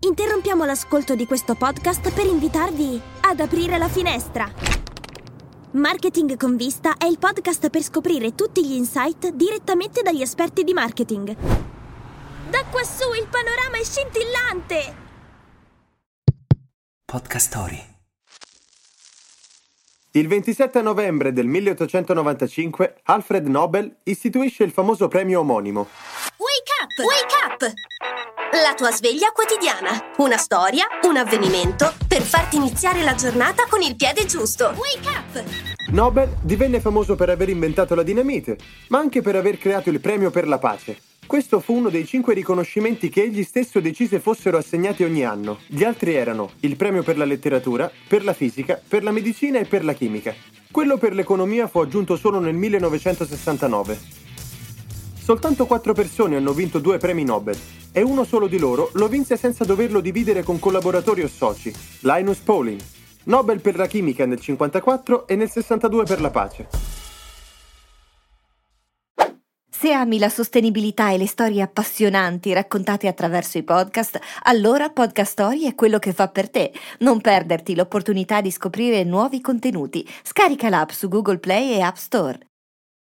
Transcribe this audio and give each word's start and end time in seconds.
Interrompiamo 0.00 0.64
l'ascolto 0.64 1.16
di 1.16 1.26
questo 1.26 1.56
podcast 1.56 2.12
per 2.12 2.24
invitarvi 2.24 3.00
ad 3.22 3.40
aprire 3.40 3.78
la 3.78 3.88
finestra. 3.88 4.48
Marketing 5.72 6.36
con 6.36 6.56
vista 6.56 6.96
è 6.96 7.04
il 7.06 7.18
podcast 7.18 7.68
per 7.68 7.82
scoprire 7.82 8.36
tutti 8.36 8.64
gli 8.64 8.74
insight 8.74 9.30
direttamente 9.30 10.02
dagli 10.02 10.22
esperti 10.22 10.62
di 10.62 10.72
marketing. 10.72 11.34
Da 12.48 12.64
quassù 12.70 13.12
il 13.12 13.26
panorama 13.28 13.76
è 13.76 13.82
scintillante! 13.82 15.06
Podcast 17.04 17.46
Story. 17.48 17.96
Il 20.12 20.28
27 20.28 20.80
novembre 20.80 21.32
del 21.32 21.46
1895 21.46 23.00
Alfred 23.02 23.46
Nobel 23.48 23.98
istituisce 24.04 24.62
il 24.62 24.70
famoso 24.70 25.08
premio 25.08 25.40
omonimo. 25.40 25.88
Wake 26.36 26.72
up! 26.82 27.04
Wake 27.04 27.66
up! 27.66 27.72
La 28.50 28.72
tua 28.74 28.90
sveglia 28.90 29.30
quotidiana. 29.30 30.14
Una 30.16 30.38
storia, 30.38 30.86
un 31.02 31.18
avvenimento 31.18 31.92
per 32.08 32.22
farti 32.22 32.56
iniziare 32.56 33.02
la 33.02 33.14
giornata 33.14 33.66
con 33.68 33.82
il 33.82 33.94
piede 33.94 34.24
giusto. 34.24 34.72
Wake 34.74 35.06
up! 35.06 35.44
Nobel 35.90 36.34
divenne 36.40 36.80
famoso 36.80 37.14
per 37.14 37.28
aver 37.28 37.50
inventato 37.50 37.94
la 37.94 38.02
dinamite, 38.02 38.56
ma 38.88 39.00
anche 39.00 39.20
per 39.20 39.36
aver 39.36 39.58
creato 39.58 39.90
il 39.90 40.00
premio 40.00 40.30
per 40.30 40.48
la 40.48 40.56
pace. 40.56 40.98
Questo 41.26 41.60
fu 41.60 41.74
uno 41.74 41.90
dei 41.90 42.06
cinque 42.06 42.32
riconoscimenti 42.32 43.10
che 43.10 43.22
egli 43.22 43.44
stesso 43.44 43.80
decise 43.80 44.18
fossero 44.18 44.56
assegnati 44.56 45.04
ogni 45.04 45.26
anno. 45.26 45.58
Gli 45.66 45.84
altri 45.84 46.14
erano 46.14 46.52
il 46.60 46.76
premio 46.76 47.02
per 47.02 47.18
la 47.18 47.26
letteratura, 47.26 47.90
per 48.08 48.24
la 48.24 48.32
fisica, 48.32 48.80
per 48.88 49.02
la 49.02 49.10
medicina 49.10 49.58
e 49.58 49.66
per 49.66 49.84
la 49.84 49.92
chimica. 49.92 50.34
Quello 50.70 50.96
per 50.96 51.12
l'economia 51.12 51.66
fu 51.66 51.80
aggiunto 51.80 52.16
solo 52.16 52.40
nel 52.40 52.54
1969. 52.54 53.98
Soltanto 55.22 55.66
quattro 55.66 55.92
persone 55.92 56.36
hanno 56.36 56.54
vinto 56.54 56.78
due 56.78 56.96
premi 56.96 57.24
Nobel 57.24 57.77
e 57.92 58.02
uno 58.02 58.24
solo 58.24 58.46
di 58.46 58.58
loro 58.58 58.90
lo 58.94 59.08
vinse 59.08 59.36
senza 59.36 59.64
doverlo 59.64 60.00
dividere 60.00 60.42
con 60.42 60.58
collaboratori 60.58 61.22
o 61.22 61.28
soci, 61.28 61.72
Linus 62.00 62.38
Pauling. 62.38 62.80
Nobel 63.24 63.60
per 63.60 63.76
la 63.76 63.86
chimica 63.86 64.24
nel 64.24 64.40
1954 64.40 65.26
e 65.26 65.36
nel 65.36 65.50
62 65.50 66.04
per 66.04 66.20
la 66.20 66.30
pace. 66.30 66.68
Se 69.80 69.92
ami 69.92 70.18
la 70.18 70.28
sostenibilità 70.28 71.12
e 71.12 71.18
le 71.18 71.28
storie 71.28 71.62
appassionanti 71.62 72.52
raccontate 72.52 73.06
attraverso 73.06 73.58
i 73.58 73.62
podcast, 73.62 74.18
allora 74.42 74.90
Podcast 74.90 75.30
Story 75.30 75.68
è 75.68 75.76
quello 75.76 76.00
che 76.00 76.12
fa 76.12 76.26
per 76.26 76.50
te. 76.50 76.72
Non 76.98 77.20
perderti 77.20 77.76
l'opportunità 77.76 78.40
di 78.40 78.50
scoprire 78.50 79.04
nuovi 79.04 79.40
contenuti. 79.40 80.04
Scarica 80.24 80.68
l'app 80.68 80.90
su 80.90 81.06
Google 81.06 81.38
Play 81.38 81.74
e 81.74 81.80
App 81.80 81.94
Store. 81.94 82.47